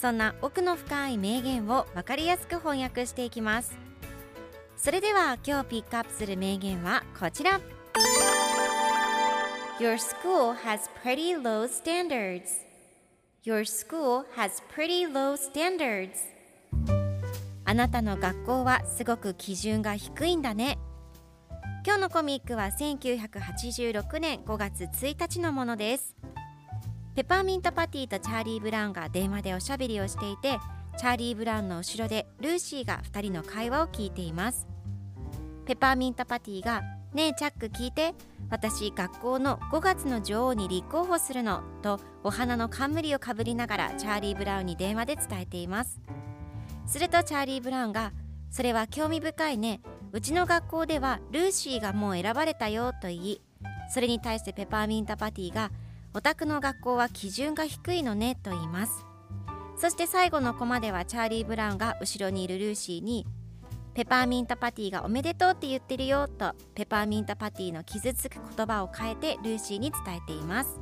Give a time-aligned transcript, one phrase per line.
[0.00, 3.76] そんな奥の深い名言を分かりやすく翻訳していきます。
[4.76, 7.60] それでは今日ピックアップする名言はこちら。
[9.80, 12.64] Your school has pretty low standards.
[13.44, 16.10] Your school has pretty low standards.
[17.64, 20.78] あなたの学校はすごく基準が低いんだね。
[21.86, 26.14] 今日のコミックは1986年5月1日のものです。
[27.14, 30.58] ペパーミントパティとチャーリー・ブラウンが電話でおしゃべりをしていて
[30.98, 34.66] チャーリー・ブラウンの後ろでルーシーが2人の会話を聞いています。
[35.64, 36.82] ペパーミントパティが
[37.14, 38.14] 「ねえチャック聞いて
[38.50, 46.00] 私学校の5月の女王に立候補するの」とお花の冠をかぶりながらチャーリー・ブラウンに電話で伝えています。
[46.86, 48.12] するとチャーリー・ブラウンが
[48.50, 49.80] 「それは興味深いね。
[50.10, 53.40] うちの学校ではルーシーがもう選ばれたよ」と言い
[53.88, 55.70] それに対してペパーミントパティが
[56.16, 59.04] 「お宅の学校は基準が低いのね」と言います。
[59.76, 63.26] そして最後のコマではチャーリー・ブラウンが後ろにいるルーシーに
[63.94, 70.78] 「ペパーミントパティがおめでとうって言ってるよ」とペパーミントパティの傷つく言葉を変えてルーシーに伝えています。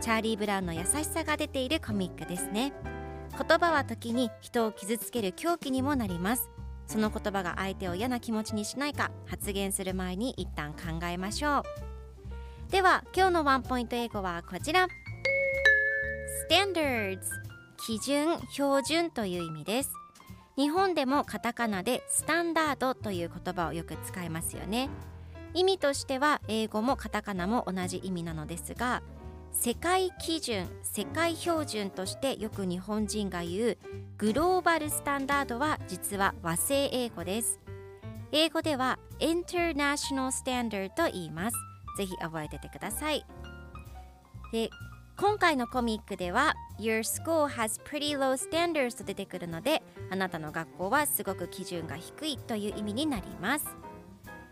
[0.00, 2.72] チャーリー・ブラウンの優しさが出ているコミックですね。
[3.36, 6.48] 言葉は時に人を傷つける凶器にもなります。
[6.86, 11.93] その言葉が相手を嫌な気持ちにしないか発言する前に一旦考えましょう。
[12.74, 14.88] では今日のワンポイント英語はこちら。
[16.50, 17.20] Standards
[17.86, 19.92] 基準標準という意味です。
[20.56, 24.90] 日本でもカタカナでスタンダードという言葉をよく使いますよね。
[25.54, 29.04] 意味としては英語もカタカナも同じ意味なのですが
[29.52, 33.78] 世界基準世界標準としてよく日本人が言う
[34.18, 37.60] グローバルスタンダードは実は和製英語です。
[38.32, 41.56] 英語では International Standard と言います。
[41.96, 43.24] ぜひ覚えててください。
[44.52, 44.70] で
[45.16, 53.66] 今回のコミックでは Your school has pretty low standards と出てくるのであなたの学校はすごく基準が低いという意味になります。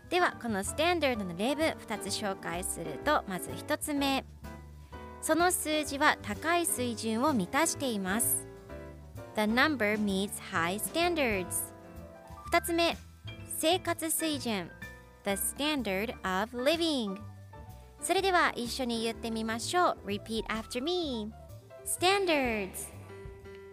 [0.09, 4.25] ではこのスタンダードの例文2つ紹介するとまず1つ目。
[5.21, 8.47] その数字は高い水準を満たしています。
[9.35, 11.45] The number meets high standards
[12.51, 12.95] 2つ目。
[13.57, 14.69] 生活水準
[15.23, 17.17] The standard of living
[18.01, 21.31] それでは一緒に言ってみましょう Repeat after me
[21.85, 22.91] Standards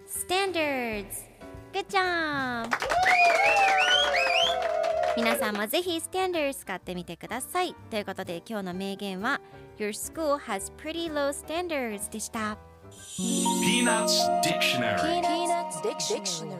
[0.06, 1.28] Standards
[1.72, 2.70] Good job
[5.16, 9.40] 皆さんもぜひ Standards 使ってみてくださいということで今日の名言は
[9.78, 12.56] Your school has pretty low standards でした
[13.18, 16.59] Peanuts Dictionary Peanuts Dictionary.